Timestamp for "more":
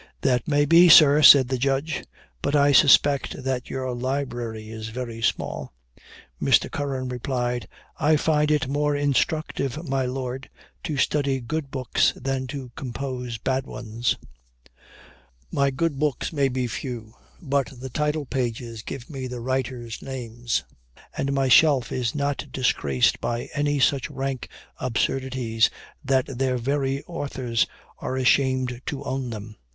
8.67-8.95